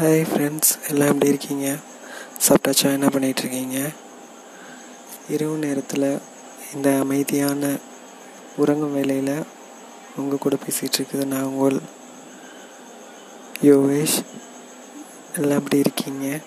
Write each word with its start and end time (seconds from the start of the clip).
Hi 0.00 0.22
friends 0.22 0.88
எல்லாம் 0.88 1.06
எப்படி 1.06 1.28
இருக்கீங்க? 1.28 1.76
சாப்பிட்டாச்சா? 2.48 2.92
என்ன 2.92 3.06
பண்ணிகிட்ருக்கீங்க 3.06 3.94
இரவு 5.28 5.56
நேரத்தில் 5.56 6.18
இந்த 6.74 6.98
அமைதியான 6.98 7.76
உறங்கும் 8.56 8.94
வேலையில் 8.94 9.42
உங்கள் 10.16 10.38
கூட 10.38 10.56
பேசிகிட்ருக்குது 10.56 11.24
நான் 11.24 11.42
உங்கள் 11.42 11.80
யோகேஷ். 13.62 14.24
எல்லாம் 15.34 15.58
எப்படி 15.58 15.78
இருக்கீங்க? 15.78 16.40